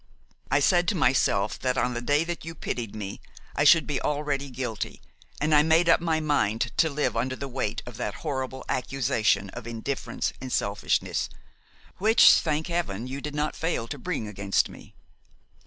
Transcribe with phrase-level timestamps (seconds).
[0.49, 3.21] I said to myself that on the day that you pitied me,
[3.55, 4.99] I should be already guilty,
[5.39, 9.51] and I made up my mind to live under the weight of that horrible accusation
[9.51, 11.29] of indifference and selfishness,
[11.99, 13.05] which, thank Heaven!
[13.05, 14.95] you did not fail to bring against me.